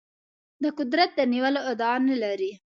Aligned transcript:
د 0.63 0.65
قدرت 0.77 1.09
د 1.15 1.19
نیولو 1.33 1.61
ادعا 1.71 1.95
نه 2.09 2.15
لري. 2.23 2.51